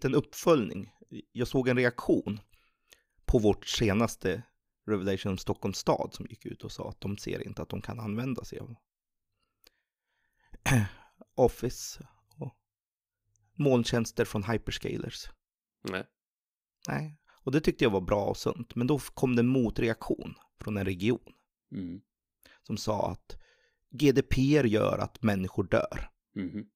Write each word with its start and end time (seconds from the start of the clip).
liten 0.00 0.14
uppföljning. 0.14 0.92
Jag 1.32 1.48
såg 1.48 1.68
en 1.68 1.76
reaktion 1.76 2.40
på 3.24 3.38
vårt 3.38 3.66
senaste 3.66 4.42
Revelation 4.86 5.38
Stockholm 5.38 5.74
stad 5.74 6.10
som 6.12 6.26
gick 6.26 6.46
ut 6.46 6.64
och 6.64 6.72
sa 6.72 6.88
att 6.88 7.00
de 7.00 7.16
ser 7.18 7.46
inte 7.46 7.62
att 7.62 7.68
de 7.68 7.82
kan 7.82 8.00
använda 8.00 8.44
sig 8.44 8.58
av 8.58 8.74
Office 11.34 12.08
och 12.36 12.56
molntjänster 13.54 14.24
från 14.24 14.44
hyperscalers. 14.44 15.30
Nej. 15.90 16.06
Nej, 16.88 17.16
och 17.44 17.52
det 17.52 17.60
tyckte 17.60 17.84
jag 17.84 17.90
var 17.90 18.00
bra 18.00 18.24
och 18.24 18.36
sunt. 18.36 18.74
Men 18.74 18.86
då 18.86 18.98
kom 18.98 19.36
det 19.36 19.40
en 19.40 19.46
motreaktion 19.48 20.34
från 20.60 20.76
en 20.76 20.84
region 20.84 21.32
Mm. 21.72 22.00
som 22.62 22.76
sa 22.76 23.10
att 23.10 23.36
GDPR 23.90 24.64
gör 24.66 24.98
att 24.98 25.22
människor 25.22 25.64
dör. 25.64 26.10
Mhm. 26.34 26.70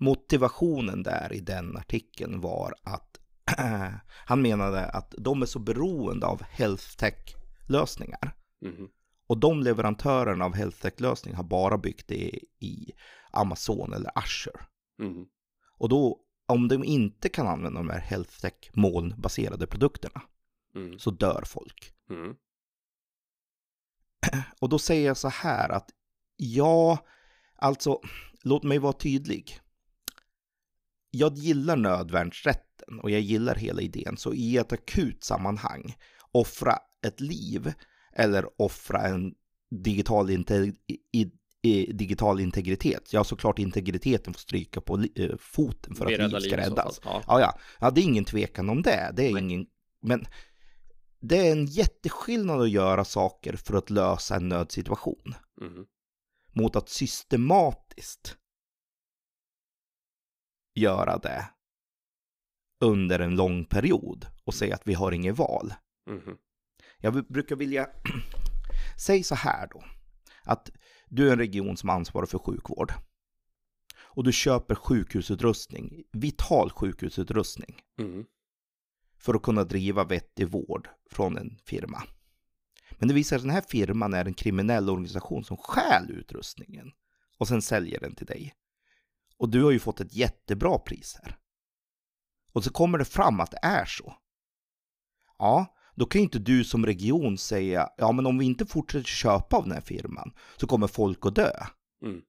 Motivationen 0.00 1.02
där 1.02 1.32
i 1.32 1.40
den 1.40 1.76
artikeln 1.76 2.40
var 2.40 2.74
att 2.82 3.20
han 4.26 4.42
menade 4.42 4.86
att 4.86 5.14
de 5.18 5.42
är 5.42 5.46
så 5.46 5.58
beroende 5.58 6.26
av 6.26 6.42
health 6.42 6.96
tech-lösningar. 6.96 8.36
Mhm. 8.60 8.88
Och 9.26 9.38
de 9.38 9.62
leverantörerna 9.62 10.44
av 10.44 10.54
health 10.54 10.80
tech-lösningar 10.82 11.36
har 11.36 11.44
bara 11.44 11.78
byggt 11.78 12.08
det 12.08 12.40
i 12.58 12.92
Amazon 13.30 13.92
eller 13.92 14.18
Azure. 14.18 14.60
Mhm. 14.98 15.26
Och 15.78 15.88
då, 15.88 16.20
om 16.46 16.68
de 16.68 16.84
inte 16.84 17.28
kan 17.28 17.46
använda 17.46 17.80
de 17.80 17.90
här 17.90 18.00
health 18.00 18.40
tech 18.40 18.70
molnbaserade 18.74 19.66
produkterna, 19.66 20.22
Mm. 20.76 20.98
så 20.98 21.10
dör 21.10 21.42
folk. 21.46 21.92
Mm. 22.10 22.34
Och 24.60 24.68
då 24.68 24.78
säger 24.78 25.06
jag 25.06 25.16
så 25.16 25.28
här 25.28 25.68
att 25.68 25.90
ja, 26.36 26.98
alltså 27.56 28.00
låt 28.42 28.62
mig 28.62 28.78
vara 28.78 28.92
tydlig. 28.92 29.60
Jag 31.14 31.36
gillar 31.38 31.76
nödvärnsrätten 31.76 33.00
och 33.02 33.10
jag 33.10 33.20
gillar 33.20 33.54
hela 33.54 33.82
idén. 33.82 34.16
Så 34.16 34.34
i 34.34 34.56
ett 34.56 34.72
akut 34.72 35.24
sammanhang, 35.24 35.94
offra 36.32 36.78
ett 37.06 37.20
liv 37.20 37.72
eller 38.12 38.62
offra 38.62 39.00
en 39.02 39.34
digital, 39.70 40.30
inte, 40.30 40.72
i, 41.12 41.30
i, 41.62 41.92
digital 41.92 42.40
integritet. 42.40 43.12
Ja, 43.12 43.24
såklart 43.24 43.58
integriteten 43.58 44.32
får 44.34 44.40
stryka 44.40 44.80
på 44.80 44.96
li, 44.96 45.12
eh, 45.16 45.36
foten 45.38 45.94
för 45.94 46.04
att 46.04 46.10
liv 46.32 46.38
ska 46.40 46.56
räddas. 46.56 47.00
Ja. 47.04 47.22
Ja, 47.26 47.40
ja, 47.40 47.58
ja, 47.80 47.90
det 47.90 48.00
är 48.00 48.02
ingen 48.02 48.24
tvekan 48.24 48.68
om 48.70 48.82
det. 48.82 49.10
Det 49.16 49.28
är 49.28 49.32
Nej. 49.32 49.42
ingen, 49.42 49.66
men 50.02 50.26
det 51.20 51.48
är 51.48 51.52
en 51.52 51.66
jätteskillnad 51.66 52.60
att 52.60 52.70
göra 52.70 53.04
saker 53.04 53.56
för 53.56 53.74
att 53.76 53.90
lösa 53.90 54.36
en 54.36 54.48
nödsituation 54.48 55.34
Mhm. 55.60 55.86
mot 56.52 56.76
att 56.76 56.88
systematiskt 56.88 58.36
göra 60.74 61.18
det 61.18 61.48
under 62.80 63.18
en 63.18 63.36
lång 63.36 63.64
period 63.64 64.26
och 64.44 64.54
säga 64.54 64.74
att 64.74 64.86
vi 64.88 64.94
har 64.94 65.12
inget 65.12 65.38
val. 65.38 65.74
Mhm. 66.10 66.36
Jag 66.98 67.26
brukar 67.26 67.56
vilja, 67.56 67.88
säg 68.98 69.22
så 69.22 69.34
här 69.34 69.68
då, 69.72 69.84
att 70.44 70.70
du 71.08 71.28
är 71.28 71.32
en 71.32 71.38
region 71.38 71.76
som 71.76 71.90
ansvarar 71.90 72.26
för 72.26 72.38
sjukvård 72.38 72.92
och 73.96 74.24
du 74.24 74.32
köper 74.32 74.74
sjukhusutrustning, 74.74 76.04
vital 76.12 76.70
sjukhusutrustning 76.70 77.82
Mhm. 77.98 78.24
för 79.18 79.34
att 79.34 79.42
kunna 79.42 79.64
driva 79.64 80.04
vettig 80.04 80.48
vård 80.48 80.88
från 81.10 81.38
en 81.38 81.58
firma. 81.64 82.02
Men 82.98 83.08
det 83.08 83.14
visar 83.14 83.28
sig 83.28 83.36
att 83.36 83.42
den 83.42 83.50
här 83.50 83.64
firman 83.68 84.14
är 84.14 84.24
en 84.24 84.34
kriminell 84.34 84.90
organisation 84.90 85.44
som 85.44 85.56
stjäl 85.56 86.10
utrustningen 86.10 86.92
och 87.38 87.48
sen 87.48 87.62
säljer 87.62 88.00
den 88.00 88.14
till 88.14 88.26
dig. 88.26 88.54
Och 89.38 89.48
du 89.48 89.62
har 89.62 89.70
ju 89.70 89.78
fått 89.78 90.00
ett 90.00 90.14
jättebra 90.14 90.78
pris 90.78 91.16
här. 91.22 91.38
Och 92.52 92.64
så 92.64 92.70
kommer 92.70 92.98
det 92.98 93.04
fram 93.04 93.40
att 93.40 93.50
det 93.50 93.58
är 93.62 93.84
så. 93.84 94.14
Ja, 95.38 95.74
då 95.94 96.06
kan 96.06 96.20
ju 96.20 96.24
inte 96.24 96.38
du 96.38 96.64
som 96.64 96.86
region 96.86 97.38
säga, 97.38 97.88
ja 97.96 98.12
men 98.12 98.26
om 98.26 98.38
vi 98.38 98.44
inte 98.44 98.66
fortsätter 98.66 99.04
köpa 99.04 99.56
av 99.56 99.62
den 99.62 99.72
här 99.72 99.80
firman 99.80 100.32
så 100.56 100.66
kommer 100.66 100.86
folk 100.86 101.26
att 101.26 101.34
dö. 101.34 101.52
Mm. 102.04 102.20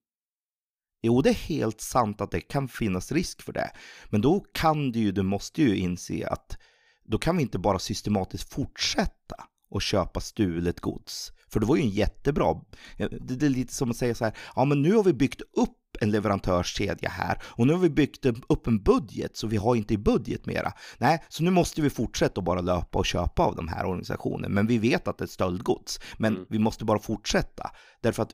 Jo, 1.02 1.22
det 1.22 1.30
är 1.30 1.34
helt 1.34 1.82
sant 1.82 2.22
att 2.22 2.32
det 2.32 2.42
kan 2.42 2.68
finnas 2.68 3.12
risk 3.12 3.42
för 3.42 3.54
det. 3.54 3.72
Men 4.10 4.22
då 4.22 4.40
kan 4.40 4.92
du 4.92 5.00
ju, 5.00 5.12
du 5.12 5.24
måste 5.24 5.62
ju 5.62 5.78
inse 5.78 6.28
att 6.28 6.58
då 7.04 7.18
kan 7.18 7.38
vi 7.38 7.44
inte 7.44 7.60
bara 7.60 7.80
systematiskt 7.80 8.54
fortsätta 8.54 9.36
och 9.70 9.82
köpa 9.82 10.20
stulet 10.20 10.80
gods. 10.80 11.32
För 11.48 11.60
det 11.60 11.66
var 11.66 11.76
ju 11.76 11.82
en 11.82 11.90
jättebra, 11.90 12.62
det, 12.98 13.36
det 13.38 13.46
är 13.46 13.50
lite 13.50 13.74
som 13.74 13.92
att 13.92 13.98
säga 13.98 14.16
så 14.16 14.26
här, 14.26 14.38
ja 14.56 14.66
men 14.66 14.82
nu 14.82 14.94
har 14.94 15.04
vi 15.04 15.14
byggt 15.14 15.42
upp 15.42 15.78
en 16.02 16.12
leverantörskedja 16.12 17.10
här 17.10 17.42
och 17.46 17.68
nu 17.68 17.74
har 17.74 17.80
vi 17.80 17.90
byggt 17.90 18.26
upp 18.26 18.68
en 18.68 18.84
budget 18.84 19.38
så 19.38 19.48
vi 19.48 19.58
har 19.58 19.76
inte 19.76 19.94
i 19.94 19.98
budget 19.98 20.46
mera. 20.46 20.74
Nej, 20.98 21.24
så 21.30 21.44
nu 21.44 21.52
måste 21.52 21.82
vi 21.82 21.90
fortsätta 21.90 22.42
att 22.42 22.46
bara 22.46 22.62
löpa 22.62 23.00
och 23.00 23.06
köpa 23.06 23.44
av 23.44 23.56
de 23.56 23.68
här 23.68 23.86
organisationerna. 23.86 24.50
Men 24.50 24.68
vi 24.68 24.78
vet 24.78 25.08
att 25.08 25.18
det 25.18 25.26
är 25.26 25.28
stöldgods, 25.28 26.00
men 26.18 26.34
Mm. 26.36 26.46
vi 26.50 26.60
måste 26.60 26.86
bara 26.86 27.00
fortsätta. 27.00 27.72
Därför 28.02 28.24
att 28.24 28.32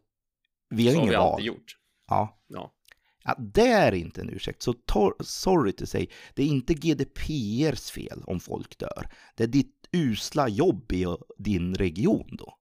vi 0.69 0.87
har 0.87 0.93
Så 0.93 0.99
har 0.99 1.07
vi 1.07 1.15
val. 1.15 1.31
alltid 1.33 1.45
gjort. 1.45 1.77
Ja. 2.09 2.41
Ja. 2.47 2.73
Ja, 3.23 3.35
det 3.39 3.67
är 3.67 3.91
inte 3.91 4.21
en 4.21 4.29
ursäkt. 4.29 4.61
Så 4.61 4.75
sorry 5.19 5.71
to 5.71 5.85
say, 5.85 6.07
det 6.35 6.43
är 6.43 6.47
inte 6.47 6.73
GDPRs 6.73 7.91
fel 7.91 8.23
om 8.27 8.39
folk 8.39 8.77
dör. 8.79 9.09
Det 9.35 9.43
är 9.43 9.47
ditt 9.47 9.87
usla 9.91 10.47
jobb 10.49 10.91
i 10.91 11.05
din 11.37 11.75
region 11.75 12.27
då. 12.31 12.53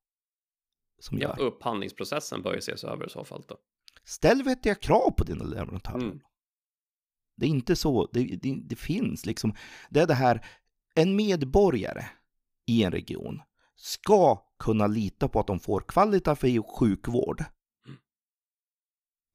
Som 1.00 1.18
ja, 1.18 1.28
gör. 1.38 1.40
upphandlingsprocessen 1.46 2.42
bör 2.42 2.52
ju 2.52 2.58
ses 2.58 2.84
över 2.84 3.06
i 3.06 3.10
så 3.10 3.24
fall 3.24 3.44
då. 3.48 3.56
Ställ 4.10 4.42
vettiga 4.42 4.74
krav 4.74 5.10
på 5.10 5.24
dina 5.24 5.44
leverantörer. 5.44 6.02
Mm. 6.02 6.20
Det 7.36 7.46
är 7.46 7.50
inte 7.50 7.76
så, 7.76 8.10
det, 8.12 8.24
det, 8.42 8.60
det 8.64 8.76
finns 8.76 9.26
liksom, 9.26 9.54
det 9.90 10.00
är 10.00 10.06
det 10.06 10.14
här, 10.14 10.46
en 10.94 11.16
medborgare 11.16 12.04
i 12.66 12.82
en 12.82 12.92
region 12.92 13.42
ska 13.76 14.36
kunna 14.58 14.86
lita 14.86 15.28
på 15.28 15.40
att 15.40 15.46
de 15.46 15.60
får 15.60 15.80
kvalitativ 15.80 16.62
sjukvård 16.62 17.44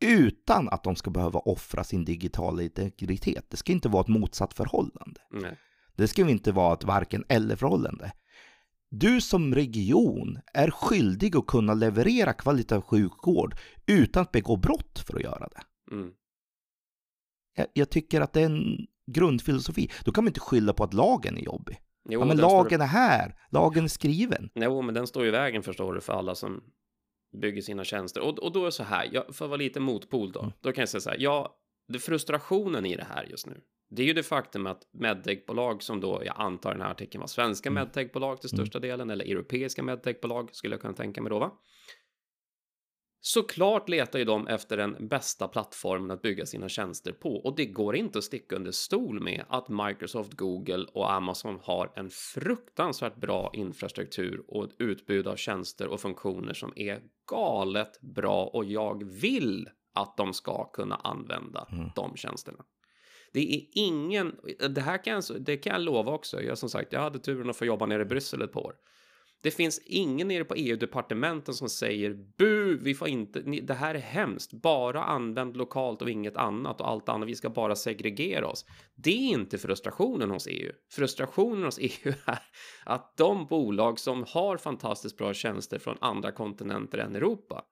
utan 0.06 0.70
att 0.70 0.84
de 0.84 0.96
ska 0.96 1.12
behöva 1.12 1.40
offra 1.40 1.84
sin 1.84 2.06
digitala 2.06 2.64
integritet. 2.64 3.46
Det 3.50 3.58
ska 3.58 3.72
inte 3.72 3.90
vara 3.90 4.02
ett 4.02 4.08
motsatt 4.08 4.54
förhållande. 4.54 5.22
Nej. 5.32 5.60
Det 5.96 6.08
ska 6.08 6.30
inte 6.30 6.52
vara 6.52 6.74
ett 6.74 6.84
varken 6.84 7.24
eller 7.30 7.56
förhållande. 7.56 8.12
Du 9.00 9.22
som 9.22 9.56
region 9.56 10.40
är 10.54 10.72
skyldig 10.72 11.36
att 11.36 11.48
kunna 11.48 11.74
leverera 11.74 12.34
kvalitativ 12.34 12.82
sjukvård 12.82 13.56
utan 13.88 14.22
att 14.22 14.32
begå 14.32 14.56
brott 14.56 15.00
för 15.08 15.16
att 15.16 15.24
göra 15.24 15.48
det. 15.48 15.94
Mm. 15.96 16.12
Jag, 17.56 17.68
jag 17.74 17.90
tycker 17.90 18.22
att 18.22 18.34
det 18.34 18.42
är 18.42 18.46
en 18.46 18.88
grundfilosofi. 19.12 19.92
Då 20.06 20.12
kan 20.12 20.24
man 20.24 20.30
inte 20.30 20.40
skylla 20.40 20.74
på 20.74 20.84
att 20.84 20.94
lagen 20.94 21.38
är 21.38 21.42
jobbig. 21.42 21.78
Jo, 22.10 22.20
ja, 22.20 22.26
men 22.26 22.38
lagen 22.38 22.82
är 22.82 22.86
här, 22.86 23.36
lagen 23.52 23.84
är 23.84 23.88
skriven. 23.88 24.50
Jo, 24.56 24.82
men 24.82 24.96
den 24.96 25.08
står 25.08 25.26
i 25.28 25.32
vägen 25.32 25.64
förstår 25.64 25.94
du 25.94 26.02
för 26.02 26.14
alla 26.14 26.36
som 26.36 26.64
bygger 27.42 27.62
sina 27.62 27.84
tjänster. 27.84 28.22
Och, 28.22 28.40
och 28.40 28.52
då 28.52 28.62
är 28.62 28.66
det 28.66 28.72
så 28.72 28.84
här, 28.84 29.10
jag, 29.12 29.36
för 29.36 29.46
att 29.46 29.50
vara 29.50 29.58
lite 29.58 29.80
motpol 29.80 30.32
då, 30.32 30.40
Mm. 30.40 30.52
då 30.62 30.72
kan 30.72 30.82
jag 30.82 30.90
säga 30.90 31.02
så 31.02 31.10
här, 31.10 31.18
ja, 31.20 31.58
det 31.88 32.00
frustrationen 32.00 32.86
i 32.86 32.96
det 32.96 33.08
här 33.16 33.24
just 33.24 33.48
nu, 33.48 33.62
det 33.90 34.02
är 34.02 34.06
ju 34.06 34.14
det 34.14 34.24
faktum 34.24 34.68
att 34.68 34.88
medtechbolag 34.94 35.84
som 35.84 36.00
då, 36.02 36.22
jag 36.26 36.36
antar 36.38 36.72
den 36.72 36.82
här 36.82 36.92
artikeln 36.92 37.20
var 37.20 37.28
svenska 37.28 37.70
Mm. 37.70 37.84
medtechbolag 37.84 38.42
till 38.42 38.50
största 38.50 38.80
delen, 38.80 39.10
eller 39.10 39.26
europeiska 39.26 39.84
medtechbolag 39.84 40.50
skulle 40.56 40.74
jag 40.74 40.82
kunna 40.82 40.94
tänka 40.94 41.22
mig 41.22 41.30
då, 41.30 41.40
va? 41.40 41.52
Såklart 43.20 43.90
letar 43.90 44.20
ju 44.20 44.26
de 44.26 44.48
efter 44.48 44.78
den 44.78 45.08
bästa 45.08 45.48
plattformen 45.48 46.12
att 46.12 46.22
bygga 46.22 46.46
sina 46.46 46.70
tjänster 46.70 47.12
på 47.12 47.30
och 47.36 47.56
det 47.56 47.66
går 47.66 47.96
inte 47.96 48.18
att 48.18 48.24
sticka 48.24 48.56
under 48.56 48.72
stol 48.72 49.20
med 49.24 49.46
att 49.50 49.70
Microsoft, 49.70 50.34
Google 50.34 50.86
och 50.94 51.12
Amazon 51.14 51.60
har 51.64 51.92
en 51.96 52.10
fruktansvärt 52.10 53.16
bra 53.16 53.50
infrastruktur 53.54 54.44
och 54.48 54.64
ett 54.64 54.76
utbud 54.80 55.28
av 55.28 55.36
tjänster 55.36 55.88
och 55.88 56.00
funktioner 56.00 56.54
som 56.54 56.74
är 56.76 57.02
galet 57.32 58.02
bra 58.02 58.46
och 58.46 58.66
jag 58.66 59.04
vill 59.22 59.70
att 59.94 60.18
de 60.18 60.34
ska 60.34 60.70
kunna 60.72 60.96
använda 60.96 61.68
Mm. 61.72 61.90
de 61.96 62.16
tjänsterna. 62.16 62.64
Det 63.36 63.56
är 63.56 63.62
ingen, 63.74 64.36
det 64.70 64.82
här 64.82 65.04
kan 65.04 65.14
jag, 65.14 65.42
det 65.42 65.58
kan 65.58 65.74
jag 65.74 65.82
lova 65.82 66.12
också. 66.12 66.42
Jag 66.42 66.58
som 66.58 66.70
sagt, 66.70 66.94
jag 66.94 67.00
hade 67.00 67.20
turen 67.20 67.50
att 67.50 67.58
få 67.58 67.66
jobba 67.66 67.86
nere 67.86 68.02
i 68.02 68.06
Bryssel 68.06 68.42
ett 68.42 68.52
par 68.52 68.62
år. 68.62 68.74
Det 69.42 69.52
finns 69.52 69.82
ingen 69.86 70.28
nere 70.28 70.44
på 70.44 70.56
EU-departementen 70.56 71.54
som 71.54 71.70
säger 71.70 72.14
bu, 72.38 72.78
vi 72.78 72.96
får 72.96 73.08
inte, 73.08 73.42
ni, 73.46 73.62
det 73.62 73.74
här 73.74 73.96
är 73.96 74.00
hemskt, 74.00 74.54
bara 74.54 75.04
använd 75.04 75.58
lokalt 75.58 76.02
och 76.02 76.10
inget 76.10 76.38
annat 76.38 76.82
och 76.82 76.90
allt 76.90 77.10
annat, 77.10 77.30
vi 77.30 77.36
ska 77.36 77.50
bara 77.50 77.76
segregera 77.76 78.48
oss. 78.48 78.66
Det 78.96 79.12
är 79.12 79.30
inte 79.34 79.58
frustrationen 79.58 80.32
hos 80.32 80.48
EU. 80.48 80.72
Frustrationen 80.92 81.64
hos 81.64 81.80
EU 81.82 82.14
är 82.26 82.40
att 82.86 83.18
de 83.18 83.46
bolag 83.46 84.00
som 84.00 84.26
har 84.28 84.58
fantastiskt 84.58 85.18
bra 85.18 85.34
tjänster 85.34 85.80
från 85.80 85.98
andra 86.02 86.32
kontinenter 86.32 86.98
än 86.98 87.16
Europa 87.16 87.66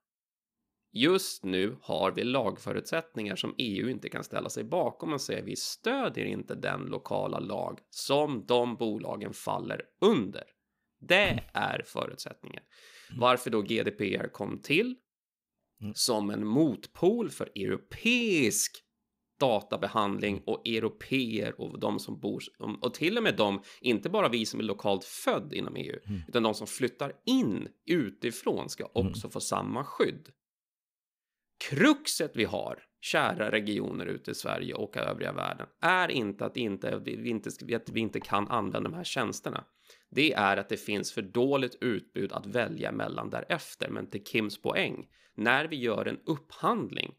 Just 0.96 1.44
nu 1.44 1.76
har 1.82 2.12
vi 2.12 2.24
lagförutsättningar 2.24 3.36
som 3.36 3.54
EU 3.58 3.88
inte 3.88 4.08
kan 4.08 4.24
ställa 4.24 4.48
sig 4.48 4.64
bakom 4.64 5.12
och 5.12 5.20
säga 5.20 5.44
vi 5.44 5.56
stödjer 5.56 6.24
inte 6.24 6.54
den 6.54 6.80
lokala 6.80 7.38
lag 7.38 7.78
som 7.90 8.46
de 8.46 8.76
bolagen 8.76 9.32
faller 9.32 9.82
under. 10.00 10.44
Det 11.00 11.44
är 11.52 11.82
förutsättningen. 11.86 12.62
Varför 13.16 13.50
då 13.50 13.62
GDPR 13.62 14.28
kom 14.28 14.62
till 14.62 14.96
Mm. 15.80 15.94
som 15.94 16.30
en 16.30 16.46
motpol 16.46 17.30
för 17.30 17.50
europeisk 17.54 18.84
databehandling 19.40 20.42
och 20.46 20.68
europeer 20.68 21.60
och 21.60 21.78
de 21.78 21.98
som 21.98 22.20
bor 22.20 22.42
och 22.80 22.94
till 22.94 23.16
och 23.16 23.22
med 23.22 23.36
de, 23.36 23.62
inte 23.80 24.10
bara 24.10 24.28
vi 24.28 24.46
som 24.46 24.60
är 24.60 24.64
lokalt 24.64 25.04
född 25.04 25.52
inom 25.52 25.76
EU, 25.76 25.98
mm. 26.06 26.20
utan 26.28 26.42
de 26.42 26.54
som 26.54 26.66
flyttar 26.66 27.12
in 27.26 27.68
utifrån 27.86 28.68
ska 28.68 28.84
mm. 28.84 29.08
också 29.08 29.26
mm. 29.26 29.32
få 29.32 29.40
samma 29.40 29.84
skydd. 29.84 30.28
Kruxet 31.70 32.36
vi 32.36 32.44
har, 32.44 32.82
kära 33.00 33.50
regioner 33.50 34.06
ute 34.06 34.30
i 34.30 34.34
Sverige 34.34 34.74
och 34.74 34.96
övriga 34.96 35.32
världen, 35.32 35.66
är 35.80 36.10
inte 36.10 36.46
att, 36.46 36.56
inte, 36.56 36.98
vi 36.98 37.28
inte, 37.28 37.50
att 37.76 37.88
vi 37.88 38.00
inte 38.00 38.20
kan 38.20 38.48
använda 38.48 38.88
de 38.88 38.94
här 38.94 39.04
tjänsterna. 39.04 39.64
Det 40.10 40.32
är 40.32 40.56
att 40.56 40.68
det 40.68 40.76
finns 40.76 41.12
för 41.12 41.22
dåligt 41.22 41.78
utbud 41.80 42.32
att 42.32 42.46
välja 42.46 42.92
mellan 42.92 43.30
därefter. 43.30 43.90
Men 43.90 44.10
till 44.10 44.24
Kims 44.24 44.62
poäng, 44.62 45.06
när 45.34 45.64
vi 45.68 45.76
gör 45.76 46.06
en 46.06 46.20
upphandling 46.26 47.14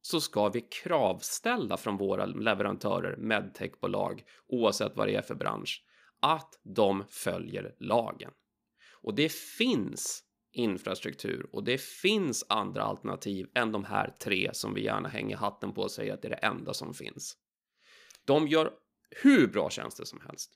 så 0.00 0.20
ska 0.20 0.48
vi 0.48 0.60
kravställa 0.60 1.76
från 1.76 1.96
våra 1.96 2.26
leverantörer, 2.26 3.16
medtechbolag, 3.16 4.22
oavsett 4.46 4.96
vad 4.96 5.08
det 5.08 5.14
är 5.14 5.22
för 5.22 5.34
bransch, 5.34 5.84
att 6.20 6.60
de 6.62 7.04
följer 7.08 7.74
lagen. 7.78 8.30
Och 9.02 9.14
det 9.14 9.32
finns 9.32 10.24
infrastruktur 10.54 11.46
och 11.52 11.64
det 11.64 11.80
finns 11.80 12.44
andra 12.48 12.82
alternativ 12.82 13.46
än 13.54 13.72
de 13.72 13.84
här 13.84 14.14
tre 14.22 14.50
som 14.52 14.74
vi 14.74 14.84
gärna 14.84 15.08
hänger 15.08 15.36
hatten 15.36 15.72
på 15.72 15.82
och 15.82 15.90
säger 15.90 16.14
att 16.14 16.22
det 16.22 16.28
är 16.28 16.30
det 16.30 16.36
enda 16.36 16.74
som 16.74 16.94
finns. 16.94 17.36
De 18.24 18.48
gör 18.48 18.72
hur 19.22 19.46
bra 19.46 19.70
tjänster 19.70 20.04
som 20.04 20.20
helst. 20.20 20.52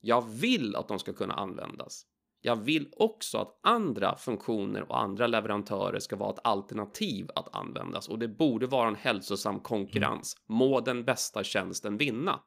Jag 0.00 0.28
vill 0.28 0.76
att 0.76 0.88
de 0.88 0.98
ska 0.98 1.12
kunna 1.12 1.34
användas. 1.34 2.04
Jag 2.40 2.56
vill 2.56 2.92
också 2.96 3.38
att 3.38 3.60
andra 3.62 4.16
funktioner 4.16 4.90
och 4.90 5.00
andra 5.00 5.26
leverantörer 5.26 5.98
ska 5.98 6.16
vara 6.16 6.32
ett 6.32 6.40
alternativ 6.44 7.30
att 7.34 7.56
användas 7.56 8.08
och 8.08 8.18
det 8.18 8.28
borde 8.28 8.66
vara 8.66 8.88
en 8.88 8.94
hälsosam 8.94 9.60
konkurrens. 9.60 10.36
Må 10.46 10.80
den 10.80 11.04
bästa 11.04 11.44
tjänsten 11.44 11.96
vinna. 11.96 12.40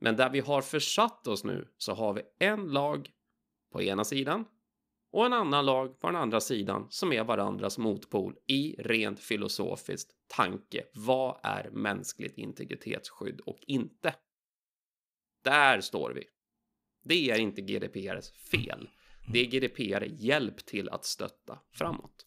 Men 0.00 0.16
där 0.16 0.30
vi 0.30 0.40
har 0.40 0.62
försatt 0.62 1.26
oss 1.26 1.44
nu 1.44 1.68
så 1.78 1.94
har 1.94 2.14
vi 2.14 2.22
en 2.38 2.66
lag 2.66 3.10
på 3.72 3.82
ena 3.82 4.04
sidan 4.04 4.44
och 5.12 5.26
en 5.26 5.32
annan 5.32 5.66
lag 5.66 6.00
på 6.00 6.06
den 6.06 6.16
andra 6.16 6.40
sidan 6.40 6.86
som 6.90 7.12
är 7.12 7.24
varandras 7.24 7.78
motpol 7.78 8.36
i 8.46 8.74
rent 8.78 9.20
filosofiskt 9.20 10.10
tanke. 10.26 10.84
Vad 10.94 11.40
är 11.42 11.70
mänskligt 11.70 12.38
integritetsskydd 12.38 13.40
och 13.40 13.58
inte? 13.60 14.14
Där 15.44 15.80
står 15.80 16.10
vi. 16.10 16.24
Det 17.04 17.30
är 17.30 17.38
inte 17.38 17.60
GDPRs 17.62 18.32
fel. 18.32 18.88
Det 19.32 19.38
är 19.38 19.46
GDPR 19.46 20.04
hjälp 20.04 20.66
till 20.66 20.88
att 20.88 21.04
stötta 21.04 21.58
framåt. 21.72 22.24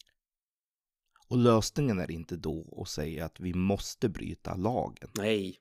Och 1.28 1.38
lösningen 1.38 1.98
är 1.98 2.10
inte 2.10 2.36
då 2.36 2.78
att 2.82 2.88
säga 2.88 3.24
att 3.24 3.40
vi 3.40 3.54
måste 3.54 4.08
bryta 4.08 4.56
lagen. 4.56 5.10
Nej. 5.14 5.58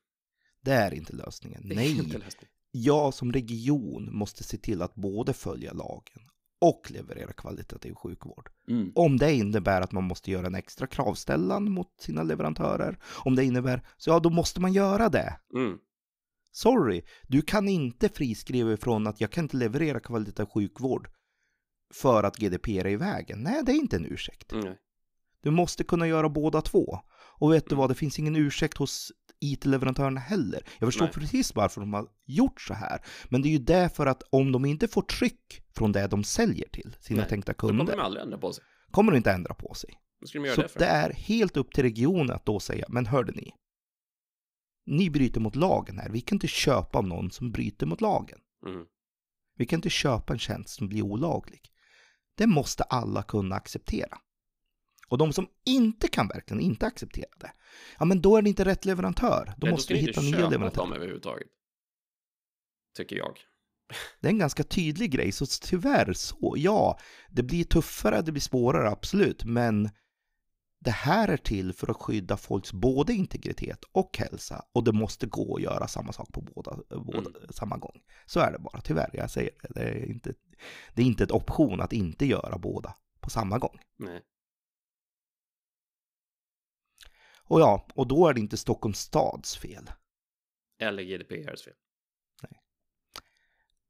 Det 0.62 0.72
är 0.72 0.94
inte 0.94 1.13
lösningen. 1.13 1.72
Är 1.72 1.75
Nej. 1.75 1.98
Inte 1.98 2.18
lösningen. 2.18 2.51
Jag 2.72 3.13
som 3.13 3.31
region 3.31 4.18
måste 4.18 4.44
se 4.44 4.57
till 4.57 4.81
att 4.81 4.95
både 4.95 5.33
följa 5.33 5.74
lagen 5.74 6.30
och 6.61 6.91
leverera 6.91 7.33
kvalitativ 7.33 7.93
sjukvård. 7.93 8.49
Mm. 8.69 8.91
Om 8.95 9.17
det 9.17 9.33
innebär 9.33 9.81
att 9.81 9.91
man 9.91 10.03
måste 10.03 10.31
göra 10.31 10.47
en 10.47 10.55
extra 10.55 10.87
kravställan 10.87 11.71
mot 11.71 12.01
sina 12.01 12.23
leverantörer, 12.23 12.99
om 13.25 13.35
det 13.35 13.43
innebär, 13.43 13.81
så 13.97 14.09
ja, 14.09 14.19
då 14.19 14.29
måste 14.29 14.61
man 14.61 14.73
göra 14.73 15.09
det. 15.09 15.39
Mm. 15.55 15.77
Sorry, 16.51 17.03
du 17.27 17.41
kan 17.41 17.67
inte 17.67 18.09
friskriva 18.09 18.73
ifrån 18.73 19.07
att 19.07 19.21
jag 19.21 19.31
kan 19.31 19.45
inte 19.45 19.57
leverera 19.57 19.99
kvalitativ 19.99 20.51
sjukvård 20.53 21.09
för 21.93 22.23
att 22.23 22.37
GDPR 22.37 22.69
är 22.69 22.87
i 22.87 22.95
vägen. 22.95 23.43
Nej, 23.43 23.61
det 23.65 23.71
är 23.71 23.75
inte 23.75 23.95
en 23.95 24.05
ursäkt. 24.05 24.51
Mm. 24.51 24.75
Du 25.41 25.51
måste 25.51 25.83
kunna 25.83 26.07
göra 26.07 26.29
båda 26.29 26.61
två. 26.61 26.99
Och 27.37 27.53
vet 27.53 27.69
du 27.69 27.75
vad, 27.75 27.89
det 27.89 27.95
finns 27.95 28.19
ingen 28.19 28.35
ursäkt 28.35 28.77
hos 28.77 29.11
IT-leverantörerna 29.53 30.19
heller. 30.19 30.63
Jag 30.80 30.88
förstår 30.88 31.06
Nej. 31.06 31.13
precis 31.13 31.56
varför 31.56 31.81
de 31.81 31.94
har 31.94 32.07
gjort 32.25 32.62
så 32.62 32.74
här. 32.74 33.01
Men 33.30 33.42
det 33.42 33.47
är 33.47 33.51
ju 33.51 33.59
därför 33.59 34.06
att 34.06 34.24
om 34.30 34.51
de 34.51 34.65
inte 34.65 34.88
får 34.88 35.01
tryck 35.01 35.63
från 35.75 35.92
det 35.92 36.07
de 36.07 36.24
säljer 36.24 36.69
till 36.69 36.95
sina 37.00 37.19
Nej. 37.19 37.30
tänkta 37.30 37.53
kunder. 37.53 37.86
Då 37.86 37.92
kommer 37.92 37.97
de 37.97 38.06
aldrig 38.06 38.24
ändra 38.24 38.38
på 38.38 38.53
sig. 38.53 38.63
Kommer 38.92 39.12
de 39.12 39.18
inte 39.18 39.31
ändra 39.31 39.53
på 39.53 39.74
sig. 39.74 40.00
De 40.19 40.27
så 40.27 40.62
det, 40.62 40.69
det 40.75 40.86
är 40.86 41.13
helt 41.13 41.57
upp 41.57 41.74
till 41.74 41.83
regionen 41.83 42.36
att 42.36 42.45
då 42.45 42.59
säga, 42.59 42.86
men 42.89 43.06
hörde 43.06 43.31
ni, 43.31 43.51
ni 44.86 45.09
bryter 45.09 45.39
mot 45.39 45.56
lagen 45.56 45.98
här. 45.98 46.09
Vi 46.09 46.21
kan 46.21 46.36
inte 46.36 46.48
köpa 46.48 46.98
av 46.98 47.07
någon 47.07 47.31
som 47.31 47.51
bryter 47.51 47.86
mot 47.86 48.01
lagen. 48.01 48.39
Mm. 48.68 48.86
Vi 49.57 49.65
kan 49.65 49.77
inte 49.77 49.89
köpa 49.89 50.33
en 50.33 50.39
tjänst 50.39 50.69
som 50.69 50.88
blir 50.88 51.01
olaglig. 51.01 51.62
Det 52.38 52.48
måste 52.48 52.83
alla 52.83 53.24
kunna 53.24 53.56
acceptera. 53.56 54.18
Och 55.07 55.17
de 55.17 55.33
som 55.33 55.47
inte 55.65 56.07
kan 56.07 56.27
verkligen 56.27 56.61
inte 56.61 56.85
acceptera 56.85 57.29
det, 57.39 57.51
ja 57.99 58.05
men 58.05 58.21
då 58.21 58.37
är 58.37 58.41
det 58.41 58.49
inte 58.49 58.65
rätt 58.65 58.85
leverantör. 58.85 59.53
Då 59.57 59.65
Nej, 59.65 59.71
måste 59.71 59.93
vi 59.93 59.99
hitta 59.99 60.21
nya 60.21 60.49
leverantörer. 60.49 60.87
Dem 60.87 60.93
överhuvudtaget. 60.93 61.47
Tycker 62.97 63.15
jag. 63.15 63.37
Det 64.19 64.27
är 64.27 64.31
en 64.31 64.39
ganska 64.39 64.63
tydlig 64.63 65.11
grej, 65.11 65.31
så 65.31 65.45
tyvärr 65.61 66.13
så, 66.13 66.53
ja, 66.57 66.99
det 67.29 67.43
blir 67.43 67.63
tuffare, 67.63 68.21
det 68.21 68.31
blir 68.31 68.41
svårare, 68.41 68.89
absolut, 68.89 69.43
men 69.43 69.89
det 70.85 70.91
här 70.91 71.27
är 71.27 71.37
till 71.37 71.73
för 71.73 71.91
att 71.91 72.01
skydda 72.01 72.37
folks 72.37 72.73
både 72.73 73.13
integritet 73.13 73.79
och 73.91 74.17
hälsa 74.17 74.65
och 74.73 74.83
det 74.83 74.91
måste 74.91 75.27
gå 75.27 75.55
att 75.55 75.61
göra 75.61 75.87
samma 75.87 76.13
sak 76.13 76.31
på 76.31 76.41
båda, 76.41 76.77
båda 76.89 77.29
mm. 77.29 77.33
samma 77.49 77.77
gång. 77.77 78.01
Så 78.25 78.39
är 78.39 78.51
det 78.51 78.59
bara, 78.59 78.81
tyvärr. 78.81 79.09
Jag 79.13 79.31
säger 79.31 79.51
det. 79.61 79.73
Det 79.73 79.81
är 79.81 80.05
inte, 80.05 80.33
det 80.93 81.01
är 81.01 81.05
inte 81.05 81.23
ett 81.23 81.31
option 81.31 81.81
att 81.81 81.93
inte 81.93 82.25
göra 82.25 82.57
båda 82.57 82.95
på 83.19 83.29
samma 83.29 83.57
gång. 83.57 83.79
Nej. 83.97 84.21
Och 87.47 87.59
ja, 87.59 87.88
och 87.95 88.07
då 88.07 88.27
är 88.27 88.33
det 88.33 88.39
inte 88.39 88.57
Stockholms 88.57 89.00
stads 89.00 89.57
fel. 89.57 89.89
Eller 90.80 91.03
GDPRs 91.03 91.63
fel. 91.63 91.74
Nej. 92.42 92.62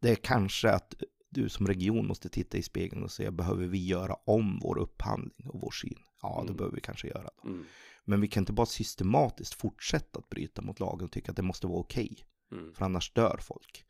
Det 0.01 0.09
är 0.09 0.15
kanske 0.15 0.71
att 0.71 0.95
du 1.29 1.49
som 1.49 1.67
region 1.67 2.07
måste 2.07 2.29
titta 2.29 2.57
i 2.57 2.63
spegeln 2.63 3.03
och 3.03 3.11
säga, 3.11 3.31
behöver 3.31 3.67
vi 3.67 3.85
göra 3.85 4.15
om 4.25 4.59
vår 4.63 4.77
upphandling 4.77 5.49
och 5.49 5.61
vår 5.61 5.71
syn? 5.71 5.99
Ja, 6.21 6.35
det 6.37 6.41
mm. 6.41 6.57
behöver 6.57 6.75
vi 6.75 6.81
kanske 6.81 7.07
göra. 7.07 7.29
Då. 7.43 7.49
Mm. 7.49 7.65
Men 8.05 8.21
vi 8.21 8.27
kan 8.27 8.41
inte 8.41 8.53
bara 8.53 8.65
systematiskt 8.65 9.53
fortsätta 9.53 10.19
att 10.19 10.29
bryta 10.29 10.61
mot 10.61 10.79
lagen 10.79 11.05
och 11.05 11.11
tycka 11.11 11.31
att 11.31 11.35
det 11.35 11.43
måste 11.43 11.67
vara 11.67 11.79
okej. 11.79 12.09
Okay, 12.11 12.59
mm. 12.59 12.73
För 12.73 12.85
annars 12.85 13.13
dör 13.13 13.39
folk. 13.41 13.85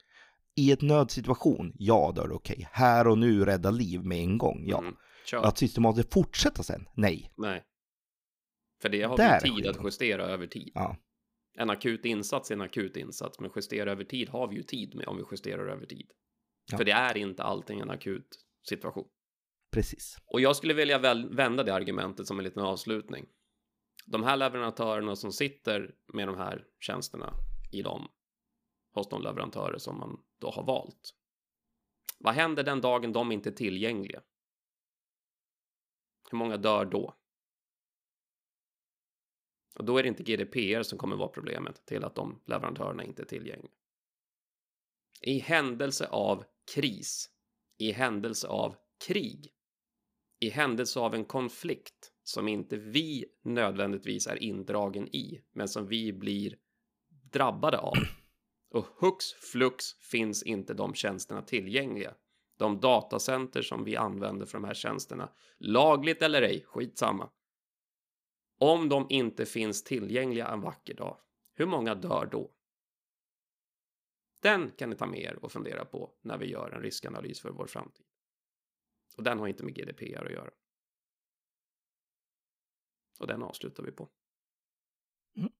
I 0.55 0.71
ett 0.71 0.81
nödsituation, 0.81 1.73
ja 1.75 2.11
då 2.15 2.21
är 2.21 2.27
det 2.27 2.33
okej. 2.33 2.55
Okay. 2.55 2.67
Här 2.71 3.07
och 3.07 3.17
nu 3.17 3.45
rädda 3.45 3.71
liv 3.71 4.05
med 4.05 4.17
en 4.17 4.37
gång, 4.37 4.63
ja. 4.67 4.79
Mm. 4.79 4.95
Att 5.33 5.57
systematiskt 5.57 6.13
fortsätta 6.13 6.63
sen, 6.63 6.87
nej. 6.93 7.31
Nej. 7.37 7.63
För 8.85 8.89
det 8.89 9.03
har 9.03 9.17
Där 9.17 9.41
vi 9.43 9.49
tid 9.49 9.67
att 9.67 9.83
justera 9.83 10.25
över 10.25 10.47
tid. 10.47 10.71
Ja. 10.75 10.97
En 11.57 11.69
akut 11.69 12.05
insats 12.05 12.51
är 12.51 12.55
en 12.55 12.61
akut 12.61 12.97
insats, 12.97 13.39
men 13.39 13.51
justera 13.55 13.91
över 13.91 14.03
tid 14.03 14.29
har 14.29 14.47
vi 14.47 14.55
ju 14.55 14.63
tid 14.63 14.95
med 14.95 15.07
om 15.07 15.17
vi 15.17 15.23
justerar 15.31 15.67
över 15.67 15.85
tid. 15.85 16.11
Ja. 16.71 16.77
För 16.77 16.85
det 16.85 16.91
är 16.91 17.17
inte 17.17 17.43
allting 17.43 17.79
en 17.79 17.89
akut 17.89 18.45
situation. 18.69 19.07
Precis. 19.71 20.17
Och 20.25 20.41
jag 20.41 20.55
skulle 20.55 20.73
vilja 20.73 20.97
vända 21.29 21.63
det 21.63 21.73
argumentet 21.73 22.27
som 22.27 22.37
en 22.37 22.43
liten 22.43 22.63
avslutning. 22.63 23.25
De 24.05 24.23
här 24.23 24.37
leverantörerna 24.37 25.15
som 25.15 25.31
sitter 25.31 25.95
med 26.13 26.27
de 26.27 26.37
här 26.37 26.65
tjänsterna 26.79 27.33
i 27.71 27.81
dem 27.81 28.07
hos 28.93 29.09
de 29.09 29.21
leverantörer 29.21 29.77
som 29.77 29.99
man 29.99 30.23
då 30.39 30.49
har 30.49 30.65
valt. 30.65 31.13
Vad 32.19 32.33
händer 32.33 32.63
den 32.63 32.81
dagen 32.81 33.13
de 33.13 33.31
inte 33.31 33.49
är 33.49 33.53
tillgängliga? 33.53 34.21
Hur 36.31 36.37
många 36.37 36.57
dör 36.57 36.85
då? 36.85 37.15
Och 39.75 39.85
då 39.85 39.97
är 39.97 40.03
det 40.03 40.09
inte 40.09 40.23
GDPR 40.23 40.83
som 40.83 40.97
kommer 40.97 41.15
vara 41.15 41.29
problemet 41.29 41.85
till 41.85 42.03
att 42.03 42.15
de 42.15 42.41
leverantörerna 42.45 43.03
inte 43.03 43.21
är 43.21 43.25
tillgängliga. 43.25 43.71
I 45.21 45.39
händelse 45.39 46.07
av 46.07 46.43
kris, 46.75 47.29
i 47.77 47.91
händelse 47.91 48.47
av 48.47 48.75
krig, 49.07 49.51
i 50.39 50.49
händelse 50.49 50.99
av 50.99 51.15
en 51.15 51.25
konflikt 51.25 52.11
som 52.23 52.47
inte 52.47 52.77
vi 52.77 53.25
nödvändigtvis 53.43 54.27
är 54.27 54.43
indragen 54.43 55.15
i, 55.15 55.41
men 55.51 55.67
som 55.67 55.87
vi 55.87 56.13
blir 56.13 56.57
drabbade 57.31 57.77
av. 57.77 57.93
Och 58.69 58.85
hux 58.85 59.33
flux 59.33 59.93
finns 59.93 60.43
inte 60.43 60.73
de 60.73 60.93
tjänsterna 60.93 61.41
tillgängliga. 61.41 62.13
De 62.57 62.79
datacenter 62.79 63.61
som 63.61 63.83
vi 63.83 63.95
använder 63.95 64.45
för 64.45 64.57
de 64.57 64.63
här 64.63 64.73
tjänsterna, 64.73 65.29
lagligt 65.57 66.21
eller 66.21 66.41
ej, 66.41 66.63
skitsamma. 66.67 67.29
Om 68.57 68.89
de 68.89 69.05
inte 69.09 69.45
finns 69.45 69.83
tillgängliga 69.83 70.47
en 70.47 70.61
vacker 70.61 70.93
dag, 70.93 71.17
hur 71.53 71.65
många 71.65 71.95
dör 71.95 72.25
då? 72.31 72.51
Den 74.41 74.71
kan 74.71 74.89
ni 74.89 74.95
ta 74.95 75.05
med 75.05 75.19
er 75.19 75.39
och 75.41 75.51
fundera 75.51 75.85
på 75.85 76.11
när 76.21 76.37
vi 76.37 76.45
gör 76.45 76.71
en 76.71 76.81
riskanalys 76.81 77.41
för 77.41 77.49
vår 77.49 77.67
framtid. 77.67 78.05
Och 79.17 79.23
den 79.23 79.39
har 79.39 79.47
inte 79.47 79.63
med 79.63 79.75
GDPR 79.75 80.25
att 80.25 80.31
göra. 80.31 80.51
Och 83.19 83.27
den 83.27 83.43
avslutar 83.43 83.83
vi 83.83 83.91
på. 83.91 84.09
Mm. 85.37 85.51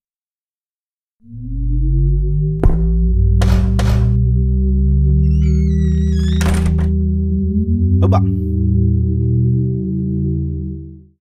Bubba. 8.02 8.45